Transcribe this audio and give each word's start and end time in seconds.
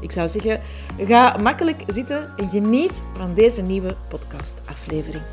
Ik 0.00 0.12
zou 0.12 0.28
zeggen, 0.28 0.60
ga 1.06 1.36
makkelijk 1.36 1.82
zitten 1.86 2.36
en 2.36 2.48
geniet 2.48 3.02
van 3.14 3.34
deze 3.34 3.62
nieuwe 3.62 3.96
podcastaflevering. 4.08 5.24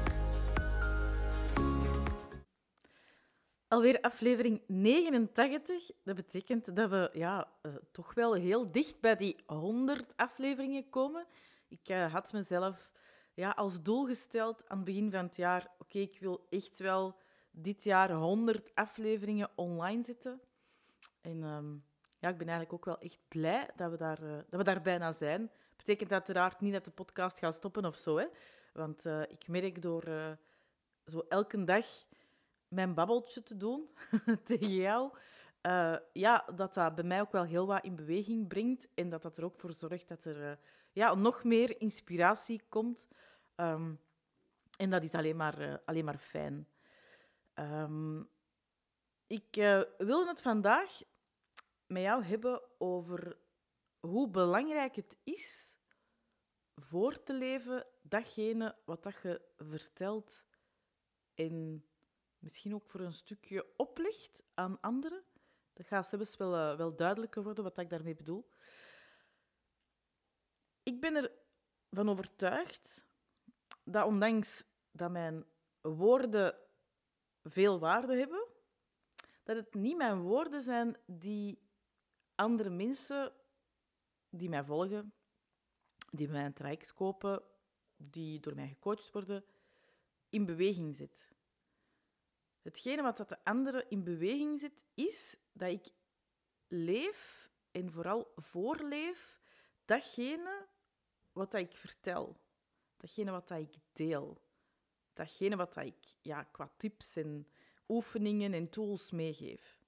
Alweer 3.67 4.01
aflevering 4.01 4.61
89. 4.67 5.91
Dat 6.03 6.15
betekent 6.15 6.75
dat 6.75 6.89
we 6.89 7.09
ja, 7.13 7.47
uh, 7.61 7.71
toch 7.91 8.13
wel 8.13 8.33
heel 8.33 8.71
dicht 8.71 8.99
bij 8.99 9.15
die 9.15 9.35
100 9.45 10.13
afleveringen 10.15 10.89
komen. 10.89 11.25
Ik 11.67 11.89
uh, 11.89 12.13
had 12.13 12.33
mezelf 12.33 12.89
ja, 13.33 13.49
als 13.49 13.81
doel 13.81 14.05
gesteld 14.05 14.63
aan 14.67 14.77
het 14.77 14.85
begin 14.85 15.11
van 15.11 15.25
het 15.25 15.35
jaar: 15.35 15.67
oké, 15.79 15.99
ik 15.99 16.19
wil 16.19 16.47
echt 16.49 16.79
wel 16.79 17.15
dit 17.51 17.83
jaar 17.83 18.11
100 18.11 18.71
afleveringen 18.75 19.49
online 19.55 20.03
zetten. 20.03 20.41
En 21.21 21.43
um, 21.43 21.83
ja, 22.25 22.31
ik 22.31 22.37
ben 22.37 22.47
eigenlijk 22.47 22.73
ook 22.73 22.85
wel 22.85 23.09
echt 23.09 23.19
blij 23.27 23.69
dat 23.75 23.91
we 23.91 23.97
daar, 23.97 24.23
uh, 24.23 24.35
dat 24.49 24.59
we 24.59 24.63
daar 24.63 24.81
bijna 24.81 25.11
zijn. 25.11 25.51
Betekent 25.77 26.11
uiteraard 26.11 26.59
niet 26.59 26.73
dat 26.73 26.85
de 26.85 26.91
podcast 26.91 27.39
gaat 27.39 27.55
stoppen 27.55 27.85
of 27.85 27.95
zo. 27.95 28.17
Hè? 28.17 28.25
Want 28.73 29.05
uh, 29.05 29.21
ik 29.21 29.47
merk 29.47 29.81
door 29.81 30.07
uh, 30.07 30.31
zo 31.05 31.25
elke 31.29 31.63
dag 31.63 31.85
mijn 32.67 32.93
babbeltje 32.93 33.43
te 33.43 33.57
doen 33.57 33.89
tegen 34.43 34.75
jou, 34.75 35.13
ja, 36.13 36.45
dat 36.55 36.73
dat 36.73 36.95
bij 36.95 37.03
mij 37.03 37.21
ook 37.21 37.31
wel 37.31 37.43
heel 37.43 37.67
wat 37.67 37.83
in 37.83 37.95
beweging 37.95 38.47
brengt. 38.47 38.87
En 38.93 39.09
dat 39.09 39.21
dat 39.21 39.37
er 39.37 39.43
ook 39.43 39.59
voor 39.59 39.73
zorgt 39.73 40.07
dat 40.07 40.25
er 40.25 40.59
ja, 40.91 41.15
nog 41.15 41.43
meer 41.43 41.81
inspiratie 41.81 42.61
komt. 42.69 43.07
Um, 43.55 43.99
en 44.77 44.89
dat 44.89 45.03
is 45.03 45.13
alleen 45.13 45.35
maar, 45.35 45.81
alleen 45.85 46.05
maar 46.05 46.17
fijn. 46.17 46.67
Um, 47.55 48.29
ik 49.27 49.55
wilde 49.97 50.27
het 50.27 50.41
vandaag 50.41 51.01
met 51.87 52.01
jou 52.01 52.23
hebben 52.23 52.61
over 52.77 53.37
hoe 53.99 54.29
belangrijk 54.29 54.95
het 54.95 55.17
is 55.23 55.77
voor 56.75 57.23
te 57.23 57.33
leven 57.33 57.85
datgene 58.01 58.75
wat 58.85 59.03
dat 59.03 59.21
je 59.21 59.41
vertelt 59.57 60.45
en 61.33 61.85
misschien 62.39 62.73
ook 62.73 62.85
voor 62.85 62.99
een 62.99 63.13
stukje 63.13 63.77
oplicht 63.77 64.43
aan 64.53 64.81
anderen. 64.81 65.23
Dat 65.73 65.85
gaat 65.85 66.07
zelfs 66.07 66.37
wel, 66.37 66.53
uh, 66.53 66.77
wel 66.77 66.95
duidelijker 66.95 67.43
worden 67.43 67.63
wat 67.63 67.77
ik 67.77 67.89
daarmee 67.89 68.15
bedoel. 68.15 68.49
Ik 70.83 71.01
ben 71.01 71.31
ervan 71.89 72.09
overtuigd 72.09 73.05
dat 73.83 74.05
ondanks 74.05 74.65
dat 74.91 75.11
mijn 75.11 75.45
woorden 75.81 76.57
veel 77.43 77.79
waarde 77.79 78.17
hebben, 78.17 78.47
dat 79.43 79.55
het 79.55 79.73
niet 79.73 79.97
mijn 79.97 80.21
woorden 80.21 80.61
zijn 80.61 80.97
die 81.05 81.64
andere 82.35 82.69
mensen 82.69 83.33
die 84.29 84.49
mij 84.49 84.63
volgen, 84.63 85.13
die 86.11 86.29
mij 86.29 86.45
een 86.45 86.53
traject 86.53 86.93
kopen, 86.93 87.43
die 87.97 88.39
door 88.39 88.55
mij 88.55 88.67
gecoacht 88.67 89.11
worden, 89.11 89.45
in 90.29 90.45
beweging 90.45 90.95
zit. 90.95 91.29
Hetgene 92.61 93.01
wat 93.01 93.17
dat 93.17 93.29
de 93.29 93.43
andere 93.43 93.85
in 93.89 94.03
beweging 94.03 94.59
zit, 94.59 94.85
is 94.93 95.37
dat 95.51 95.69
ik 95.69 95.87
leef 96.67 97.49
en 97.71 97.91
vooral 97.91 98.33
voorleef 98.35 99.39
datgene 99.85 100.65
wat 101.33 101.51
dat 101.51 101.61
ik 101.61 101.75
vertel. 101.75 102.39
Datgene 102.97 103.31
wat 103.31 103.47
dat 103.47 103.59
ik 103.59 103.75
deel. 103.93 104.41
Datgene 105.13 105.55
wat 105.55 105.73
dat 105.73 105.85
ik 105.85 106.15
ja, 106.21 106.43
qua 106.43 106.71
tips 106.77 107.15
en 107.15 107.47
oefeningen 107.87 108.53
en 108.53 108.69
tools 108.69 109.11
meegeef. 109.11 109.79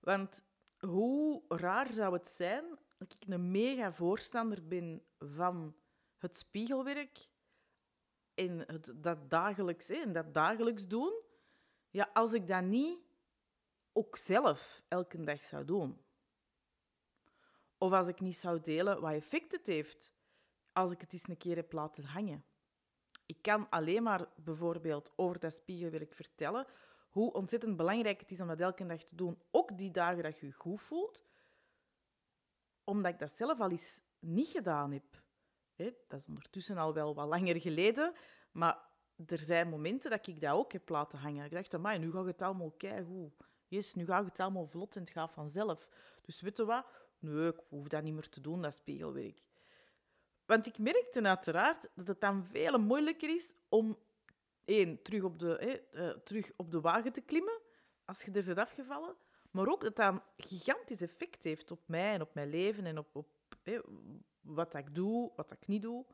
Want 0.00 0.44
hoe 0.86 1.42
raar 1.48 1.92
zou 1.92 2.12
het 2.12 2.26
zijn 2.26 2.64
dat 2.98 3.16
ik 3.20 3.28
een 3.28 3.50
mega 3.50 3.92
voorstander 3.92 4.68
ben 4.68 5.02
van 5.18 5.76
het 6.16 6.36
spiegelwerk 6.36 7.28
en 8.34 8.58
het, 8.58 8.92
dat, 8.94 9.30
dagelijks, 9.30 9.88
en 9.88 10.12
dat 10.12 10.34
dagelijks 10.34 10.88
doen, 10.88 11.22
ja, 11.90 12.10
als 12.12 12.32
ik 12.32 12.46
dat 12.46 12.62
niet 12.62 12.98
ook 13.92 14.16
zelf 14.16 14.82
elke 14.88 15.24
dag 15.24 15.44
zou 15.44 15.64
doen. 15.64 16.04
Of 17.78 17.92
als 17.92 18.08
ik 18.08 18.20
niet 18.20 18.36
zou 18.36 18.60
delen 18.60 19.00
wat 19.00 19.12
effect 19.12 19.52
het 19.52 19.66
heeft 19.66 20.12
als 20.72 20.92
ik 20.92 21.00
het 21.00 21.12
eens 21.12 21.28
een 21.28 21.36
keer 21.36 21.56
heb 21.56 21.72
laten 21.72 22.04
hangen. 22.04 22.44
Ik 23.26 23.42
kan 23.42 23.68
alleen 23.70 24.02
maar 24.02 24.28
bijvoorbeeld 24.36 25.12
over 25.16 25.38
dat 25.38 25.54
spiegelwerk 25.54 26.14
vertellen 26.14 26.66
hoe 27.12 27.32
ontzettend 27.32 27.76
belangrijk 27.76 28.20
het 28.20 28.30
is 28.30 28.40
om 28.40 28.48
dat 28.48 28.60
elke 28.60 28.86
dag 28.86 29.02
te 29.02 29.14
doen, 29.14 29.38
ook 29.50 29.78
die 29.78 29.90
dagen 29.90 30.22
dat 30.22 30.38
je 30.38 30.46
je 30.46 30.52
goed 30.52 30.82
voelt, 30.82 31.20
omdat 32.84 33.12
ik 33.12 33.18
dat 33.18 33.36
zelf 33.36 33.60
al 33.60 33.70
eens 33.70 34.00
niet 34.18 34.48
gedaan 34.48 34.92
heb. 34.92 35.22
dat 36.08 36.20
is 36.20 36.28
ondertussen 36.28 36.76
al 36.76 36.94
wel 36.94 37.14
wat 37.14 37.28
langer 37.28 37.60
geleden, 37.60 38.12
maar 38.52 38.78
er 39.26 39.38
zijn 39.38 39.68
momenten 39.68 40.10
dat 40.10 40.26
ik 40.26 40.40
dat 40.40 40.52
ook 40.52 40.72
heb 40.72 40.88
laten 40.88 41.18
hangen. 41.18 41.44
Ik 41.44 41.50
dacht, 41.50 41.78
maar 41.78 41.98
nu 41.98 42.10
gaat 42.10 42.26
het 42.26 42.42
allemaal 42.42 42.70
keigoed. 42.70 43.32
Yes, 43.66 43.94
nu 43.94 44.04
gaat 44.04 44.24
het 44.24 44.40
allemaal 44.40 44.66
vlot 44.66 44.96
en 44.96 45.02
het 45.02 45.10
gaat 45.10 45.32
vanzelf. 45.32 45.88
Dus 46.22 46.40
weet 46.40 46.58
wat? 46.58 46.86
Nee, 47.18 47.48
ik 47.48 47.60
hoef 47.68 47.88
dat 47.88 48.02
niet 48.02 48.14
meer 48.14 48.28
te 48.28 48.40
doen, 48.40 48.62
dat 48.62 48.74
spiegelwerk. 48.74 49.42
Want 50.46 50.66
ik 50.66 50.78
merkte 50.78 51.22
uiteraard 51.22 51.88
dat 51.94 52.06
het 52.06 52.20
dan 52.20 52.44
veel 52.44 52.78
moeilijker 52.78 53.34
is 53.34 53.52
om 53.68 53.98
één, 54.64 55.02
terug 55.02 55.22
op, 55.22 55.38
de, 55.38 55.82
uh, 55.92 56.08
terug 56.08 56.50
op 56.56 56.70
de 56.70 56.80
wagen 56.80 57.12
te 57.12 57.20
klimmen, 57.20 57.60
als 58.04 58.22
je 58.22 58.32
er 58.32 58.42
zit 58.42 58.58
afgevallen. 58.58 59.16
Maar 59.50 59.68
ook 59.68 59.80
dat 59.80 59.96
dat 59.96 60.12
een 60.12 60.22
gigantisch 60.36 61.00
effect 61.00 61.44
heeft 61.44 61.70
op 61.70 61.80
mij 61.86 62.14
en 62.14 62.20
op 62.20 62.34
mijn 62.34 62.50
leven 62.50 62.86
en 62.86 62.98
op, 62.98 63.16
op 63.16 63.26
wat 64.40 64.74
ik 64.74 64.94
doe, 64.94 65.32
wat 65.36 65.52
ik 65.52 65.66
niet 65.66 65.82
doe. 65.82 66.04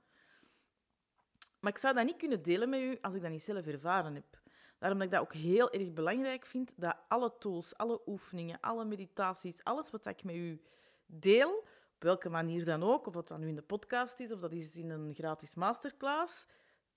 Maar 1.61 1.73
ik 1.73 1.79
zou 1.79 1.95
dat 1.95 2.05
niet 2.05 2.17
kunnen 2.17 2.43
delen 2.43 2.69
met 2.69 2.81
u 2.81 2.99
als 3.01 3.15
ik 3.15 3.23
dat 3.23 3.31
niet 3.31 3.43
zelf 3.43 3.67
ervaren 3.67 4.15
heb. 4.15 4.41
Daarom 4.79 4.99
dat 4.99 5.07
ik 5.07 5.13
dat 5.13 5.23
ook 5.23 5.33
heel 5.33 5.71
erg 5.71 5.93
belangrijk 5.93 6.47
vind, 6.47 6.73
dat 6.77 6.97
alle 7.09 7.33
tools, 7.39 7.77
alle 7.77 8.01
oefeningen, 8.07 8.61
alle 8.61 8.85
meditaties, 8.85 9.65
alles 9.65 9.91
wat 9.91 10.07
ik 10.07 10.25
met 10.25 10.35
u 10.35 10.63
deel, 11.07 11.59
op 11.95 12.03
welke 12.03 12.29
manier 12.29 12.65
dan 12.65 12.83
ook, 12.83 13.07
of 13.07 13.13
dat 13.13 13.29
dan 13.29 13.41
nu 13.41 13.49
in 13.49 13.55
de 13.55 13.63
podcast 13.63 14.21
is, 14.21 14.33
of 14.33 14.41
dat 14.41 14.53
is 14.53 14.77
in 14.77 14.91
een 14.91 15.15
gratis 15.15 15.55
masterclass, 15.55 16.47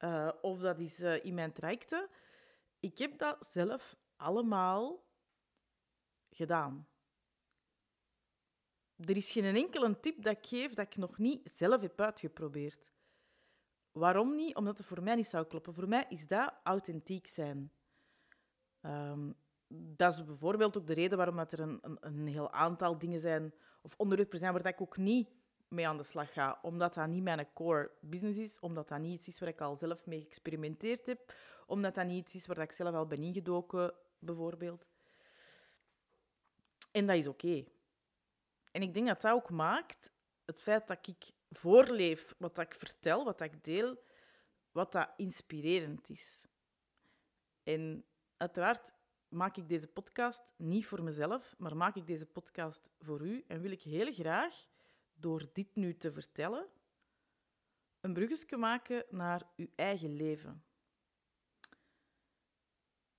uh, 0.03 0.31
of 0.41 0.59
dat 0.59 0.79
is 0.79 0.99
uh, 0.99 1.25
in 1.25 1.33
mijn 1.33 1.53
trajecten. 1.53 2.09
Ik 2.79 2.97
heb 2.97 3.17
dat 3.17 3.47
zelf 3.47 3.95
allemaal 4.15 5.03
gedaan. 6.29 6.87
Er 8.95 9.17
is 9.17 9.31
geen 9.31 9.55
enkele 9.55 9.99
tip 9.99 10.23
dat 10.23 10.37
ik 10.37 10.45
geef 10.45 10.73
dat 10.73 10.85
ik 10.85 10.95
nog 10.95 11.17
niet 11.17 11.51
zelf 11.51 11.81
heb 11.81 12.01
uitgeprobeerd. 12.01 12.91
Waarom 13.91 14.35
niet? 14.35 14.55
Omdat 14.55 14.77
het 14.77 14.87
voor 14.87 15.03
mij 15.03 15.15
niet 15.15 15.27
zou 15.27 15.45
kloppen. 15.45 15.73
Voor 15.73 15.87
mij 15.87 16.05
is 16.09 16.27
dat 16.27 16.53
authentiek 16.63 17.27
zijn. 17.27 17.71
Um, 18.81 19.35
dat 19.67 20.13
is 20.13 20.25
bijvoorbeeld 20.25 20.77
ook 20.77 20.87
de 20.87 20.93
reden 20.93 21.17
waarom 21.17 21.35
dat 21.35 21.51
er 21.51 21.59
een, 21.59 21.79
een, 21.81 21.97
een 21.99 22.27
heel 22.27 22.51
aantal 22.51 22.97
dingen 22.97 23.19
zijn 23.19 23.53
of 23.81 23.93
onderwerpen 23.97 24.39
zijn 24.39 24.53
waar 24.53 24.65
ik 24.65 24.81
ook 24.81 24.97
niet 24.97 25.29
mee 25.71 25.87
aan 25.87 25.97
de 25.97 26.03
slag 26.03 26.33
ga. 26.33 26.59
Omdat 26.61 26.93
dat 26.93 27.07
niet 27.07 27.23
mijn 27.23 27.53
core 27.53 27.91
business 27.99 28.39
is, 28.39 28.59
omdat 28.59 28.87
dat 28.87 28.99
niet 28.99 29.13
iets 29.13 29.27
is 29.27 29.39
waar 29.39 29.49
ik 29.49 29.61
al 29.61 29.75
zelf 29.75 30.05
mee 30.05 30.21
geëxperimenteerd 30.21 31.05
heb, 31.05 31.33
omdat 31.65 31.95
dat 31.95 32.05
niet 32.05 32.19
iets 32.19 32.35
is 32.35 32.45
waar 32.45 32.57
ik 32.57 32.71
zelf 32.71 32.95
al 32.95 33.07
ben 33.07 33.23
ingedoken, 33.23 33.93
bijvoorbeeld. 34.19 34.85
En 36.91 37.07
dat 37.07 37.15
is 37.15 37.27
oké. 37.27 37.65
En 38.71 38.81
ik 38.81 38.93
denk 38.93 39.07
dat 39.07 39.21
dat 39.21 39.33
ook 39.33 39.49
maakt 39.49 40.11
het 40.45 40.61
feit 40.61 40.87
dat 40.87 41.07
ik 41.07 41.31
voorleef 41.49 42.35
wat 42.37 42.59
ik 42.59 42.73
vertel, 42.73 43.23
wat 43.23 43.41
ik 43.41 43.63
deel, 43.63 44.03
wat 44.71 44.91
dat 44.91 45.09
inspirerend 45.17 46.09
is. 46.09 46.47
En 47.63 48.05
uiteraard 48.37 48.93
maak 49.27 49.57
ik 49.57 49.69
deze 49.69 49.87
podcast 49.87 50.53
niet 50.57 50.85
voor 50.85 51.03
mezelf, 51.03 51.55
maar 51.57 51.77
maak 51.77 51.95
ik 51.95 52.07
deze 52.07 52.25
podcast 52.25 52.89
voor 52.99 53.21
u 53.21 53.43
en 53.47 53.61
wil 53.61 53.71
ik 53.71 53.81
heel 53.81 54.13
graag 54.13 54.67
door 55.21 55.49
dit 55.53 55.75
nu 55.75 55.97
te 55.97 56.11
vertellen, 56.11 56.67
een 57.99 58.13
bruggetje 58.13 58.57
maken 58.57 59.05
naar 59.09 59.49
uw 59.55 59.67
eigen 59.75 60.15
leven. 60.15 60.63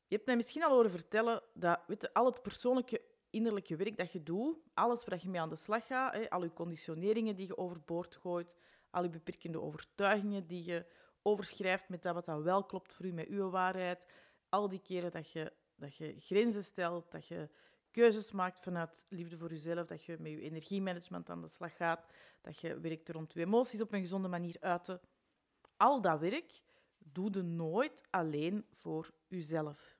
Je 0.06 0.19
hebt 0.19 0.26
mij 0.26 0.37
misschien 0.37 0.64
al 0.64 0.75
horen 0.75 0.90
vertellen 0.90 1.43
dat 1.54 1.81
weet 1.87 2.14
al 2.14 2.26
het 2.26 2.43
persoonlijke 2.43 3.02
innerlijke 3.31 3.76
werk 3.76 3.96
dat 3.96 4.12
je 4.12 4.22
doet, 4.22 4.56
alles 4.75 5.04
waar 5.04 5.19
je 5.22 5.28
mee 5.28 5.40
aan 5.40 5.49
de 5.49 5.56
slag 5.56 5.87
gaat, 5.87 6.14
hè, 6.14 6.31
al 6.31 6.43
je 6.43 6.52
conditioneringen 6.52 7.37
die 7.37 7.46
je 7.46 7.56
overboord 7.56 8.16
gooit, 8.16 8.55
al 8.90 9.02
je 9.02 9.08
beperkende 9.08 9.60
overtuigingen 9.60 10.46
die 10.46 10.64
je 10.64 10.87
overschrijft 11.22 11.88
met 11.88 12.02
dat 12.02 12.14
wat 12.14 12.25
dan 12.25 12.43
wel 12.43 12.64
klopt 12.64 12.94
voor 12.94 13.06
u, 13.06 13.12
met 13.12 13.28
uw 13.28 13.50
waarheid. 13.50 14.05
Al 14.48 14.69
die 14.69 14.81
keren 14.81 15.10
dat 15.10 15.31
je, 15.31 15.52
dat 15.75 15.96
je 15.96 16.14
grenzen 16.19 16.64
stelt, 16.64 17.12
dat 17.12 17.26
je 17.26 17.48
keuzes 17.92 18.32
maakt 18.32 18.62
vanuit 18.62 19.06
liefde 19.08 19.38
voor 19.38 19.50
jezelf, 19.50 19.86
dat 19.86 20.04
je 20.04 20.16
met 20.20 20.32
je 20.32 20.40
energiemanagement 20.40 21.30
aan 21.30 21.40
de 21.40 21.48
slag 21.48 21.76
gaat, 21.76 22.06
dat 22.40 22.58
je 22.58 22.80
werkt 22.80 23.08
rond 23.08 23.32
je 23.32 23.40
emoties 23.40 23.80
op 23.80 23.92
een 23.92 24.00
gezonde 24.00 24.28
manier 24.28 24.56
uiten. 24.60 25.00
Al 25.76 26.00
dat 26.00 26.20
werk 26.20 26.62
doe 26.98 27.30
je 27.32 27.42
nooit 27.42 28.02
alleen 28.10 28.66
voor 28.72 29.10
jezelf. 29.26 29.96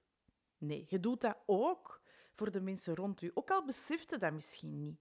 Nee, 0.58 0.86
je 0.88 1.00
doet 1.00 1.20
dat 1.20 1.38
ook 1.46 2.00
voor 2.34 2.50
de 2.50 2.60
mensen 2.60 2.94
rond 2.94 3.22
u. 3.22 3.30
Ook 3.34 3.50
al 3.50 3.64
besefte 3.64 4.18
dat 4.18 4.32
misschien 4.32 4.78
niet. 4.78 5.00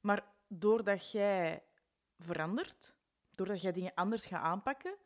Maar 0.00 0.24
doordat 0.48 1.10
jij 1.10 1.62
verandert, 2.18 2.96
doordat 3.34 3.62
jij 3.62 3.72
dingen 3.72 3.94
anders 3.94 4.26
gaat 4.26 4.42
aanpakken, 4.42 4.96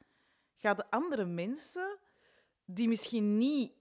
gaan 0.57 0.77
de 0.77 0.91
andere 0.91 1.25
mensen 1.25 1.99
die 2.65 2.89
misschien 2.89 3.39
niet 3.39 3.73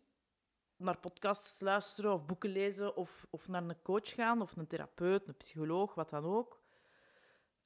naar 0.84 0.98
podcasts 0.98 1.60
luisteren 1.60 2.14
of 2.14 2.26
boeken 2.26 2.50
lezen 2.50 2.96
of, 2.96 3.28
of 3.30 3.48
naar 3.48 3.64
een 3.64 3.82
coach 3.82 4.10
gaan 4.14 4.42
of 4.42 4.56
een 4.56 4.68
therapeut, 4.68 5.28
een 5.28 5.38
psycholoog, 5.38 5.94
wat 5.94 6.10
dan 6.10 6.26
ook, 6.26 6.62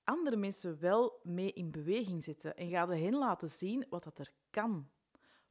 andere 0.03 0.35
mensen 0.35 0.79
wel 0.79 1.19
mee 1.23 1.53
in 1.53 1.71
beweging 1.71 2.23
zetten 2.23 2.57
en 2.57 2.69
gaan 2.69 2.89
hen 2.89 3.15
laten 3.15 3.49
zien 3.49 3.85
wat 3.89 4.03
dat 4.03 4.19
er 4.19 4.31
kan, 4.49 4.89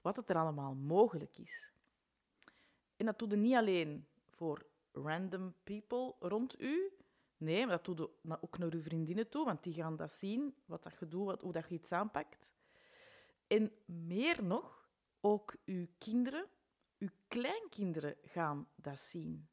wat 0.00 0.16
het 0.16 0.30
er 0.30 0.36
allemaal 0.36 0.74
mogelijk 0.74 1.38
is. 1.38 1.72
En 2.96 3.06
dat 3.06 3.18
doe 3.18 3.28
je 3.28 3.36
niet 3.36 3.54
alleen 3.54 4.06
voor 4.30 4.66
random 4.92 5.54
people 5.64 6.14
rond 6.18 6.60
u, 6.60 6.92
nee, 7.36 7.66
maar 7.66 7.80
dat 7.82 7.96
doe 7.96 8.10
ook 8.40 8.58
naar 8.58 8.72
uw 8.72 8.82
vriendinnen 8.82 9.28
toe, 9.28 9.44
want 9.44 9.62
die 9.62 9.74
gaan 9.74 9.96
dat 9.96 10.12
zien, 10.12 10.54
wat 10.64 10.82
dat 10.82 10.98
je 10.98 11.08
doet, 11.08 11.24
wat, 11.24 11.40
hoe 11.40 11.52
dat 11.52 11.68
je 11.68 11.74
iets 11.74 11.92
aanpakt. 11.92 12.50
En 13.46 13.72
meer 13.84 14.44
nog, 14.44 14.88
ook 15.20 15.56
uw 15.64 15.86
kinderen, 15.98 16.46
uw 16.98 17.08
kleinkinderen 17.28 18.16
gaan 18.22 18.68
dat 18.74 18.98
zien. 18.98 19.48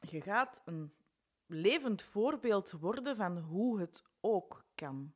Je 0.00 0.20
gaat 0.20 0.62
een 0.64 0.94
levend 1.46 2.02
voorbeeld 2.02 2.70
worden 2.70 3.16
van 3.16 3.38
hoe 3.38 3.80
het 3.80 4.04
ook 4.20 4.64
kan. 4.74 5.14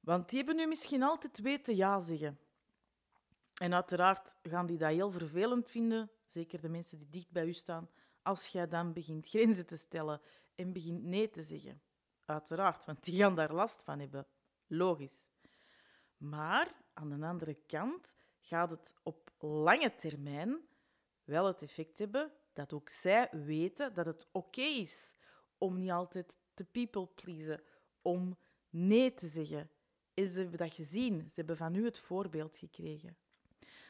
Want 0.00 0.28
die 0.28 0.38
hebben 0.38 0.56
nu 0.56 0.66
misschien 0.66 1.02
altijd 1.02 1.38
weten 1.38 1.76
ja 1.76 2.00
zeggen. 2.00 2.38
En 3.54 3.74
uiteraard 3.74 4.36
gaan 4.42 4.66
die 4.66 4.78
dat 4.78 4.90
heel 4.90 5.10
vervelend 5.10 5.68
vinden, 5.70 6.10
zeker 6.26 6.60
de 6.60 6.68
mensen 6.68 6.98
die 6.98 7.08
dicht 7.08 7.30
bij 7.30 7.46
u 7.46 7.52
staan, 7.52 7.90
als 8.22 8.46
jij 8.46 8.68
dan 8.68 8.92
begint 8.92 9.28
grenzen 9.28 9.66
te 9.66 9.76
stellen 9.76 10.20
en 10.54 10.72
begint 10.72 11.02
nee 11.02 11.30
te 11.30 11.42
zeggen. 11.42 11.82
Uiteraard, 12.24 12.84
want 12.84 13.04
die 13.04 13.16
gaan 13.18 13.34
daar 13.34 13.52
last 13.52 13.82
van 13.82 13.98
hebben. 13.98 14.26
Logisch. 14.66 15.31
Maar 16.22 16.72
aan 16.92 17.08
de 17.08 17.26
andere 17.26 17.56
kant 17.66 18.14
gaat 18.40 18.70
het 18.70 18.94
op 19.02 19.30
lange 19.38 19.94
termijn 19.94 20.58
wel 21.24 21.46
het 21.46 21.62
effect 21.62 21.98
hebben 21.98 22.32
dat 22.52 22.72
ook 22.72 22.88
zij 22.88 23.28
weten 23.30 23.94
dat 23.94 24.06
het 24.06 24.26
oké 24.32 24.60
is 24.60 25.12
om 25.58 25.78
niet 25.78 25.90
altijd 25.90 26.36
te 26.54 26.64
people 26.64 27.06
pleasen, 27.06 27.62
om 28.02 28.36
nee 28.70 29.14
te 29.14 29.26
zeggen. 29.26 29.70
En 30.14 30.28
ze 30.28 30.40
hebben 30.40 30.58
dat 30.58 30.72
gezien, 30.72 31.20
ze 31.20 31.34
hebben 31.34 31.56
van 31.56 31.74
u 31.74 31.84
het 31.84 31.98
voorbeeld 31.98 32.56
gekregen. 32.56 33.16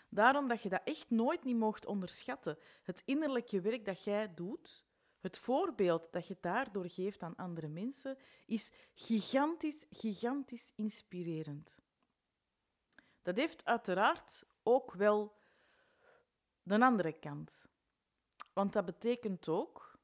Daarom 0.08 0.49
dat 0.49 0.62
je 0.62 0.69
dat 0.69 0.82
echt 0.85 1.11
nooit 1.11 1.44
niet 1.44 1.56
mocht 1.56 1.87
onderschatten. 1.87 2.58
Het 2.82 3.02
innerlijke 3.05 3.61
werk 3.61 3.85
dat 3.85 4.05
jij 4.05 4.35
doet, 4.35 4.85
het 5.20 5.38
voorbeeld 5.38 6.12
dat 6.12 6.26
je 6.26 6.37
daardoor 6.40 6.90
geeft 6.90 7.23
aan 7.23 7.37
andere 7.37 7.69
mensen, 7.69 8.17
is 8.46 8.73
gigantisch, 8.94 9.87
gigantisch 9.90 10.73
inspirerend. 10.76 11.81
Dat 13.23 13.37
heeft 13.37 13.65
uiteraard 13.65 14.45
ook 14.63 14.93
wel 14.93 15.37
de 16.63 16.81
andere 16.81 17.13
kant. 17.13 17.67
Want 18.53 18.73
dat 18.73 18.85
betekent 18.85 19.49
ook 19.49 19.99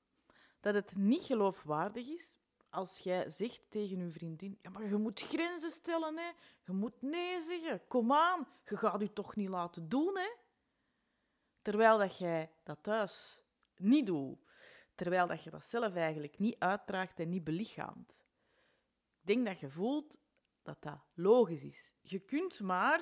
dat 0.60 0.74
het 0.74 0.96
niet 0.96 1.22
geloofwaardig 1.22 2.08
is 2.08 2.38
als 2.70 2.98
jij 2.98 3.30
zegt 3.30 3.62
tegen 3.68 3.98
je 3.98 4.10
vriendin: 4.10 4.58
Ja, 4.62 4.70
maar 4.70 4.86
je 4.86 4.96
moet 4.96 5.20
grenzen 5.20 5.70
stellen, 5.70 6.16
hè? 6.18 6.30
je 6.64 6.72
moet 6.72 7.02
nee 7.02 7.42
zeggen. 7.42 7.86
Kom 7.86 8.12
aan, 8.12 8.46
je 8.64 8.76
gaat 8.76 9.00
je 9.00 9.12
toch 9.12 9.36
niet 9.36 9.48
laten 9.48 9.88
doen. 9.88 10.18
Hè? 10.18 10.30
Terwijl 11.62 11.98
dat 11.98 12.18
jij 12.18 12.50
dat 12.62 12.82
thuis 12.82 13.40
niet 13.76 14.06
doet. 14.06 14.38
Terwijl 14.94 15.26
dat 15.26 15.42
je 15.42 15.50
dat 15.50 15.64
zelf 15.64 15.94
eigenlijk 15.94 16.38
niet 16.38 16.58
uitdraagt 16.58 17.20
en 17.20 17.28
niet 17.28 17.44
belichaamt. 17.44 18.26
Ik 19.20 19.26
denk 19.26 19.46
dat 19.46 19.60
je 19.60 19.70
voelt 19.70 20.18
dat 20.68 20.82
dat 20.82 20.98
logisch 21.14 21.64
is. 21.64 21.92
Je 22.00 22.18
kunt 22.18 22.60
maar 22.60 23.00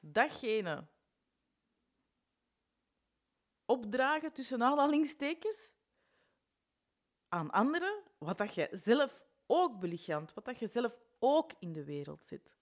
datgene 0.00 0.86
opdragen 3.64 4.32
tussen 4.32 4.62
aanhalingstekens 4.62 5.72
aan 7.28 7.50
anderen, 7.50 8.02
wat 8.18 8.38
dat 8.38 8.54
je 8.54 8.68
zelf 8.72 9.24
ook 9.46 9.80
belichaamt, 9.80 10.34
wat 10.34 10.44
dat 10.44 10.58
je 10.58 10.66
zelf 10.66 10.98
ook 11.18 11.52
in 11.58 11.72
de 11.72 11.84
wereld 11.84 12.26
zit. 12.26 12.54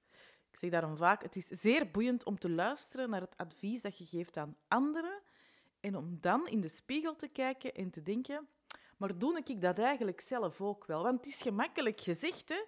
Ik 0.50 0.56
zeg 0.58 0.70
daarom 0.70 0.96
vaak, 0.96 1.22
het 1.22 1.36
is 1.36 1.46
zeer 1.46 1.90
boeiend 1.90 2.24
om 2.24 2.38
te 2.38 2.50
luisteren 2.50 3.10
naar 3.10 3.20
het 3.20 3.36
advies 3.36 3.82
dat 3.82 3.98
je 3.98 4.06
geeft 4.06 4.36
aan 4.36 4.56
anderen 4.68 5.22
en 5.80 5.96
om 5.96 6.20
dan 6.20 6.48
in 6.48 6.60
de 6.60 6.68
spiegel 6.68 7.16
te 7.16 7.28
kijken 7.28 7.74
en 7.74 7.90
te 7.90 8.02
denken, 8.02 8.48
maar 8.96 9.18
doe 9.18 9.40
ik 9.44 9.60
dat 9.60 9.78
eigenlijk 9.78 10.20
zelf 10.20 10.60
ook 10.60 10.84
wel? 10.84 11.02
Want 11.02 11.16
het 11.16 11.26
is 11.26 11.42
gemakkelijk 11.42 12.00
gezegd, 12.00 12.48
hè. 12.48 12.62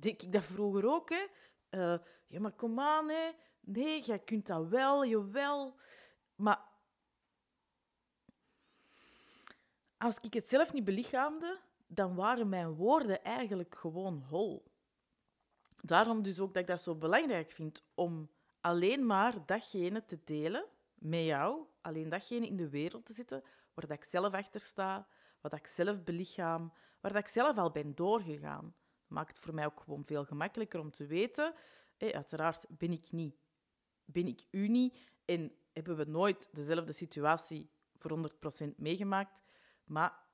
Denk 0.00 0.22
ik 0.22 0.32
dat 0.32 0.42
vroeger 0.42 0.86
ook, 0.86 1.08
hè. 1.08 1.26
Uh, 1.70 1.98
ja, 2.26 2.40
maar 2.40 2.52
kom 2.52 2.80
aan, 2.80 3.08
hè. 3.08 3.30
Nee, 3.60 4.02
jij 4.02 4.18
kunt 4.18 4.46
dat 4.46 4.68
wel, 4.68 5.06
jawel. 5.06 5.78
Maar 6.34 6.68
als 9.98 10.18
ik 10.20 10.34
het 10.34 10.48
zelf 10.48 10.72
niet 10.72 10.84
belichaamde, 10.84 11.60
dan 11.86 12.14
waren 12.14 12.48
mijn 12.48 12.74
woorden 12.74 13.24
eigenlijk 13.24 13.74
gewoon 13.74 14.24
hol. 14.28 14.64
Daarom 15.80 16.22
dus 16.22 16.40
ook 16.40 16.52
dat 16.54 16.62
ik 16.62 16.68
dat 16.68 16.80
zo 16.80 16.94
belangrijk 16.94 17.50
vind 17.50 17.84
om 17.94 18.30
alleen 18.60 19.06
maar 19.06 19.46
datgene 19.46 20.04
te 20.04 20.18
delen 20.24 20.64
met 20.94 21.24
jou, 21.24 21.66
alleen 21.80 22.08
datgene 22.08 22.46
in 22.46 22.56
de 22.56 22.68
wereld 22.68 23.06
te 23.06 23.12
zetten 23.12 23.42
waar 23.74 23.86
dat 23.86 23.96
ik 23.96 24.04
zelf 24.04 24.32
achter 24.32 24.60
sta, 24.60 25.06
wat 25.40 25.52
ik 25.52 25.66
zelf 25.66 26.04
belichaam, 26.04 26.72
waar 27.00 27.12
dat 27.12 27.22
ik 27.22 27.28
zelf 27.28 27.58
al 27.58 27.70
ben 27.70 27.94
doorgegaan. 27.94 28.74
Maakt 29.10 29.28
het 29.28 29.38
voor 29.38 29.54
mij 29.54 29.66
ook 29.66 29.80
gewoon 29.80 30.04
veel 30.04 30.24
gemakkelijker 30.24 30.80
om 30.80 30.90
te 30.90 31.06
weten. 31.06 31.54
uiteraard 31.98 32.66
ben 32.68 32.92
ik 32.92 33.12
niet, 33.12 33.36
ben 34.04 34.26
ik 34.26 34.46
u 34.50 34.68
niet 34.68 34.98
en 35.24 35.52
hebben 35.72 35.96
we 35.96 36.04
nooit 36.04 36.48
dezelfde 36.52 36.92
situatie 36.92 37.70
voor 37.96 38.30
100% 38.68 38.74
meegemaakt. 38.76 39.42
Maar 39.84 40.28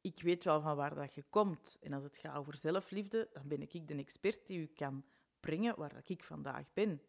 ik 0.00 0.22
weet 0.22 0.44
wel 0.44 0.60
van 0.60 0.76
waar 0.76 0.94
dat 0.94 1.14
je 1.14 1.22
komt. 1.22 1.78
En 1.80 1.92
als 1.92 2.02
het 2.02 2.16
gaat 2.16 2.36
over 2.36 2.56
zelfliefde, 2.56 3.28
dan 3.32 3.48
ben 3.48 3.62
ik 3.62 3.88
de 3.88 3.94
expert 3.94 4.46
die 4.46 4.58
u 4.58 4.66
kan 4.66 5.04
brengen 5.40 5.76
waar 5.76 5.94
dat 5.94 6.08
ik 6.08 6.24
vandaag 6.24 6.72
ben. 6.72 7.02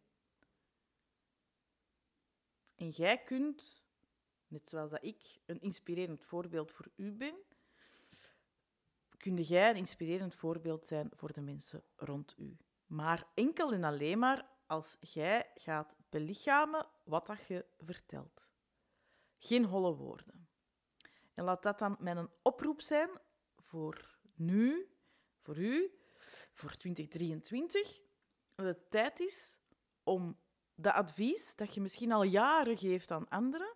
En 2.75 2.89
jij 2.89 3.23
kunt, 3.23 3.83
net 4.47 4.69
zoals 4.69 4.89
dat 4.89 5.03
ik 5.03 5.39
een 5.45 5.61
inspirerend 5.61 6.23
voorbeeld 6.23 6.71
voor 6.71 6.87
u 6.95 7.11
ben, 7.11 7.35
kun 9.23 9.35
jij 9.35 9.69
een 9.69 9.75
inspirerend 9.75 10.35
voorbeeld 10.35 10.87
zijn 10.87 11.11
voor 11.15 11.33
de 11.33 11.41
mensen 11.41 11.83
rond 11.95 12.35
u. 12.37 12.57
Maar 12.85 13.27
enkel 13.33 13.73
en 13.73 13.83
alleen 13.83 14.19
maar 14.19 14.49
als 14.67 14.97
jij 14.99 15.51
gaat 15.55 15.95
belichamen 16.09 16.87
wat 17.03 17.27
dat 17.27 17.45
je 17.47 17.65
vertelt. 17.79 18.49
Geen 19.37 19.65
holle 19.65 19.95
woorden. 19.95 20.47
En 21.33 21.43
laat 21.43 21.63
dat 21.63 21.79
dan 21.79 21.95
mijn 21.99 22.29
oproep 22.41 22.81
zijn 22.81 23.09
voor 23.59 24.19
nu, 24.35 24.87
voor 25.41 25.57
u, 25.57 25.91
voor 26.53 26.77
2023, 26.77 27.99
dat 28.55 28.65
het 28.65 28.91
tijd 28.91 29.19
is 29.19 29.57
om 30.03 30.37
dat 30.75 30.93
advies 30.93 31.55
dat 31.55 31.73
je 31.73 31.81
misschien 31.81 32.11
al 32.11 32.23
jaren 32.23 32.77
geeft 32.77 33.11
aan 33.11 33.29
anderen, 33.29 33.75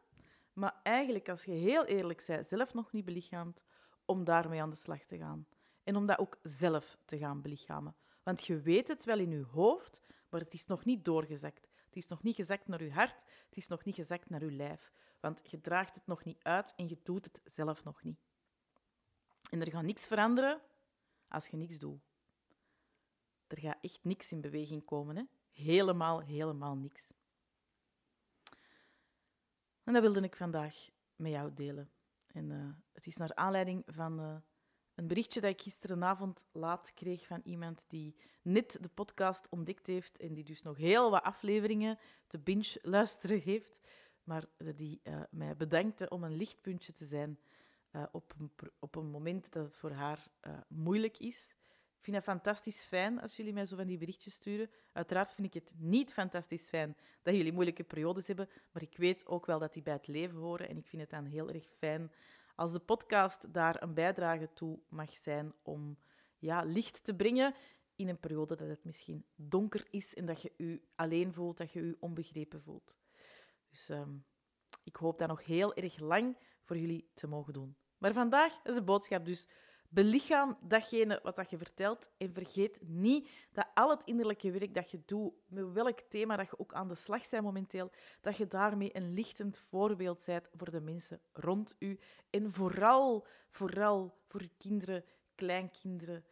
maar 0.54 0.80
eigenlijk, 0.84 1.30
als 1.30 1.44
je 1.44 1.52
heel 1.52 1.86
eerlijk 1.86 2.24
bent, 2.28 2.48
zelf 2.48 2.74
nog 2.74 2.92
niet 2.92 3.06
belichaamt, 3.06 3.64
om 4.08 4.24
daarmee 4.24 4.62
aan 4.62 4.70
de 4.70 4.76
slag 4.76 5.06
te 5.06 5.18
gaan. 5.18 5.48
En 5.84 5.96
om 5.96 6.06
dat 6.06 6.18
ook 6.18 6.40
zelf 6.44 6.98
te 7.06 7.18
gaan 7.18 7.42
belichamen. 7.42 7.96
Want 8.24 8.46
je 8.46 8.62
weet 8.62 8.88
het 8.88 9.04
wel 9.04 9.20
in 9.20 9.30
je 9.30 9.44
hoofd, 9.44 10.02
maar 10.30 10.40
het 10.40 10.54
is 10.54 10.66
nog 10.66 10.86
niet 10.86 11.06
doorgezakt. 11.06 11.68
Het 11.86 11.96
is 11.96 12.08
nog 12.08 12.24
niet 12.24 12.36
gezakt 12.36 12.68
naar 12.68 12.84
je 12.84 12.92
hart, 12.92 13.24
het 13.48 13.58
is 13.58 13.68
nog 13.68 13.84
niet 13.84 13.96
gezakt 13.96 14.30
naar 14.30 14.44
je 14.44 14.52
lijf. 14.52 14.92
Want 15.20 15.42
je 15.52 15.62
draagt 15.62 15.96
het 15.96 16.08
nog 16.08 16.24
niet 16.24 16.44
uit 16.44 16.74
en 16.76 16.88
je 16.88 17.00
doet 17.04 17.26
het 17.26 17.42
zelf 17.44 17.84
nog 17.84 18.04
niet. 18.04 18.20
En 19.50 19.62
er 19.62 19.72
gaat 19.72 19.84
niks 19.84 20.08
veranderen 20.08 20.62
als 21.28 21.48
je 21.48 21.58
niks 21.58 21.78
doet. 21.78 22.02
Er 23.48 23.60
gaat 23.60 23.78
echt 23.82 24.04
niks 24.04 24.32
in 24.32 24.42
beweging 24.42 24.86
komen. 24.86 25.16
Hè? 25.16 25.24
Helemaal, 25.52 26.20
helemaal 26.20 26.76
niks. 26.76 27.08
En 29.84 29.94
dat 29.94 30.02
wilde 30.02 30.22
ik 30.22 30.36
vandaag 30.36 30.90
met 31.16 31.32
jou 31.32 31.54
delen. 31.54 31.92
En 32.28 32.50
uh, 32.50 32.70
het 32.94 33.06
is 33.06 33.18
naar 33.18 33.36
aanleiding 33.36 33.84
van 33.86 34.20
uh, 34.20 34.36
een 34.96 35.08
berichtje 35.08 35.42
dat 35.42 35.52
ik 35.52 35.62
gisterenavond 35.62 36.46
laat 36.52 36.94
kreeg 36.94 37.28
van 37.28 37.42
iemand 37.44 37.84
die 37.88 38.16
net 38.42 38.78
de 38.82 38.90
podcast 38.90 39.50
ontdekt 39.50 39.88
heeft 39.88 40.18
en 40.18 40.34
die 40.34 40.44
dus 40.44 40.62
nog 40.62 40.78
heel 40.78 41.12
wat 41.12 41.24
afleveringen 41.24 41.98
te 42.28 42.40
binge 42.40 42.80
luisteren 42.82 43.40
heeft, 43.40 43.80
maar 44.24 44.46
die 44.76 45.02
uh, 45.04 45.22
mij 45.30 45.56
bedankte 45.56 46.10
om 46.10 46.24
een 46.24 46.36
lichtpuntje 46.36 46.94
te 46.94 47.06
zijn 47.06 47.40
op, 48.12 48.34
een, 48.38 48.52
op 48.80 48.96
een 48.96 49.10
moment 49.10 49.52
dat 49.52 49.66
het 49.66 49.78
voor 49.78 49.92
haar 49.92 50.28
moeilijk 50.68 51.18
is. 51.18 51.56
Ik 51.98 52.04
vind 52.04 52.16
het 52.16 52.26
fantastisch 52.26 52.84
fijn 52.84 53.22
als 53.22 53.36
jullie 53.36 53.54
mij 53.54 53.66
zo 53.66 53.76
van 53.76 53.88
die 53.88 53.98
berichtjes 53.98 54.34
sturen. 54.34 54.70
Uiteraard 54.92 55.34
vind 55.34 55.48
ik 55.48 55.54
het 55.54 55.72
niet 55.76 56.14
fantastisch 56.14 56.70
fijn 56.70 56.98
dat 57.22 57.36
jullie 57.36 57.54
moeilijke 57.54 57.84
periodes 57.84 58.28
hebben, 58.28 58.50
maar 58.72 58.82
ik 58.82 58.98
weet 58.98 59.26
ook 59.28 59.46
wel 59.46 59.60
dat 59.60 59.74
die 59.74 59.84
bij 59.84 59.94
het 59.94 60.08
leven 60.08 60.38
horen 60.38 60.70
en 60.70 60.78
ik 60.78 60.88
vind 60.88 61.02
het 61.02 61.12
dan 61.12 61.26
heel 61.26 61.50
erg 61.50 61.68
fijn 61.78 62.12
als 62.58 62.72
de 62.72 62.80
podcast 62.80 63.54
daar 63.54 63.82
een 63.82 63.94
bijdrage 63.94 64.50
toe 64.54 64.80
mag 64.90 65.12
zijn 65.12 65.54
om 65.62 65.98
ja, 66.38 66.64
licht 66.64 67.04
te 67.04 67.16
brengen 67.16 67.56
in 67.96 68.08
een 68.08 68.20
periode 68.20 68.56
dat 68.56 68.68
het 68.68 68.84
misschien 68.84 69.26
donker 69.36 69.88
is 69.90 70.16
en 70.16 70.26
dat 70.26 70.42
je 70.42 70.54
je 70.58 70.82
alleen 70.96 71.34
voelt, 71.34 71.58
dat 71.58 71.72
je 71.72 71.86
je 71.86 71.98
onbegrepen 72.00 72.62
voelt. 72.62 72.98
Dus 73.70 73.90
um, 73.90 74.26
ik 74.84 74.96
hoop 74.96 75.20
dat 75.20 75.28
nog 75.28 75.46
heel 75.46 75.76
erg 75.76 76.00
lang 76.00 76.38
voor 76.64 76.78
jullie 76.78 77.10
te 77.14 77.28
mogen 77.28 77.54
doen. 77.54 77.76
Maar 77.98 78.14
vandaag 78.14 78.60
is 78.64 78.76
de 78.76 78.84
boodschap 78.84 79.26
dus 79.26 79.48
Belichaam 79.90 80.58
datgene 80.62 81.20
wat 81.24 81.36
dat 81.36 81.50
je 81.50 81.58
vertelt 81.58 82.10
en 82.18 82.34
vergeet 82.34 82.80
niet 82.82 83.30
dat 83.52 83.68
al 83.74 83.90
het 83.90 84.04
innerlijke 84.04 84.52
werk 84.52 84.74
dat 84.74 84.92
je 84.92 85.02
doet, 85.06 85.34
met 85.48 85.72
welk 85.72 86.00
thema 86.00 86.36
dat 86.36 86.50
je 86.50 86.60
ook 86.60 86.74
aan 86.74 86.88
de 86.88 86.96
slag 86.96 87.30
bent 87.30 87.44
momenteel, 87.44 87.92
dat 88.22 88.38
je 88.38 88.48
daarmee 88.48 88.96
een 88.96 89.14
lichtend 89.14 89.60
voorbeeld 89.60 90.24
bent 90.26 90.50
voor 90.56 90.72
de 90.72 90.82
mensen 90.82 91.22
rond 91.34 91.76
u. 91.80 92.00
En 92.30 92.52
vooral, 92.52 93.28
vooral 93.50 94.18
voor 94.28 94.42
je 94.42 94.52
kinderen, 94.58 95.06
kleinkinderen. 95.36 96.26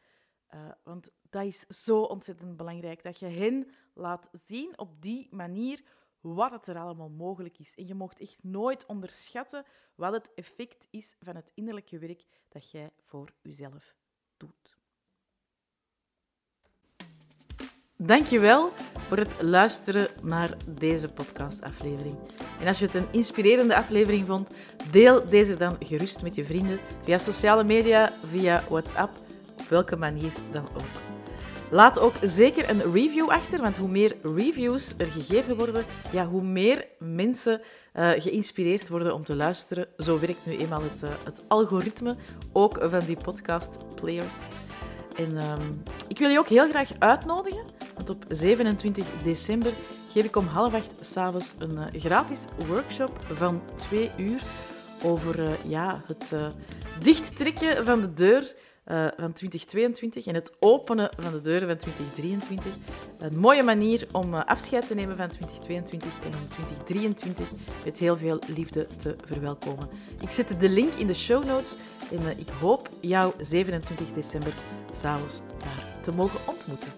Uh, 0.54 0.72
want 0.84 1.12
dat 1.30 1.44
is 1.44 1.60
zo 1.60 2.02
ontzettend 2.02 2.58
belangrijk, 2.58 3.04
dat 3.04 3.20
je 3.20 3.28
hen 3.28 3.72
laat 3.94 4.30
zien 4.32 4.80
op 4.80 5.02
die 5.02 5.28
manier 5.32 5.84
wat 6.34 6.52
het 6.52 6.68
er 6.68 6.78
allemaal 6.78 7.10
mogelijk 7.10 7.60
is. 7.60 7.76
En 7.76 7.88
je 7.88 7.96
mocht 7.96 8.20
echt 8.20 8.38
nooit 8.42 8.86
onderschatten 8.86 9.66
wat 9.96 10.14
het 10.14 10.32
effect 10.36 10.88
is 10.90 11.16
van 11.22 11.36
het 11.36 11.52
innerlijke 11.54 12.00
werk 12.00 12.24
dat 12.50 12.72
jij 12.72 12.90
voor 13.04 13.30
jezelf 13.42 13.96
doet. 14.38 14.78
Dankjewel 17.98 18.70
voor 19.08 19.18
het 19.18 19.42
luisteren 19.42 20.08
naar 20.22 20.58
deze 20.68 21.14
podcastaflevering. 21.14 22.18
En 22.60 22.68
als 22.68 22.80
je 22.80 22.86
het 22.86 22.96
een 22.96 23.12
inspirerende 23.12 23.76
aflevering 23.76 24.26
vond, 24.26 24.50
deel 24.92 25.30
deze 25.30 25.58
dan 25.58 25.76
gerust 25.80 26.22
met 26.22 26.36
je 26.36 26.46
vrienden 26.46 26.80
via 27.04 27.18
sociale 27.18 27.64
media, 27.64 28.12
via 28.26 28.64
WhatsApp, 28.70 29.18
op 29.60 29.68
welke 29.68 29.96
manier 29.96 30.32
dan 30.52 30.68
ook. 30.76 31.16
Laat 31.72 32.00
ook 32.00 32.14
zeker 32.22 32.70
een 32.70 32.82
review 32.94 33.30
achter, 33.30 33.62
want 33.62 33.78
hoe 33.78 33.90
meer 33.90 34.16
reviews 34.24 34.94
er 34.98 35.08
gegeven 35.08 35.56
worden, 35.56 35.84
ja, 36.12 36.26
hoe 36.28 36.44
meer 36.44 36.86
mensen 37.00 37.62
uh, 37.94 38.12
geïnspireerd 38.12 38.90
worden 38.90 39.14
om 39.14 39.24
te 39.24 39.36
luisteren. 39.36 39.88
Zo 39.98 40.20
werkt 40.20 40.46
nu 40.46 40.58
eenmaal 40.58 40.82
het, 40.82 41.04
uh, 41.04 41.10
het 41.24 41.42
algoritme, 41.48 42.16
ook 42.52 42.78
van 42.82 43.00
die 43.00 43.18
podcast 43.18 43.78
players. 43.96 44.36
En 45.16 45.38
um, 45.38 45.84
ik 46.08 46.18
wil 46.18 46.30
je 46.30 46.40
ook 46.40 46.48
heel 46.48 46.70
graag 46.70 46.90
uitnodigen, 47.00 47.66
want 47.96 48.10
op 48.10 48.26
27 48.30 49.06
december 49.24 49.72
geef 50.12 50.26
ik 50.26 50.36
om 50.36 50.48
half 50.48 50.74
acht 50.74 50.92
s'avonds 51.00 51.54
een 51.58 51.78
uh, 51.78 52.02
gratis 52.02 52.44
workshop 52.68 53.20
van 53.34 53.62
twee 53.76 54.12
uur 54.18 54.42
over 55.04 55.50
ja, 55.68 56.02
het 56.08 56.54
dichttrekken 57.00 57.86
van 57.86 58.02
de 58.02 58.14
deur 58.14 58.56
uh, 58.92 59.08
van 59.18 59.34
2022 59.34 60.26
en 60.26 60.36
het 60.36 60.52
openen 60.60 61.10
van 61.20 61.32
de 61.32 61.42
deuren 61.42 61.68
van 61.68 61.78
2023. 61.78 62.74
Een 63.20 63.40
mooie 63.40 63.64
manier 63.64 64.08
om 64.12 64.34
uh, 64.34 64.46
afscheid 64.46 64.88
te 64.88 64.94
nemen 64.94 65.16
van 65.16 65.28
2022 65.28 66.10
en 66.20 66.28
om 66.28 66.48
2023 66.50 67.52
met 67.86 67.98
heel 67.98 68.18
veel 68.18 68.40
liefde 68.56 68.88
te 68.88 69.16
verwelkomen. 69.26 69.90
Ik 70.22 70.32
zet 70.32 70.56
de 70.60 70.70
link 70.70 70.94
in 70.94 71.08
de 71.08 71.14
show 71.14 71.46
notes 71.46 71.76
en 72.12 72.22
uh, 72.22 72.30
ik 72.30 72.50
hoop 72.50 72.90
jou 73.02 73.34
27 73.40 74.12
december 74.14 74.54
s'avonds 74.94 75.42
daar 75.58 76.02
te 76.02 76.12
mogen 76.12 76.40
ontmoeten. 76.48 76.94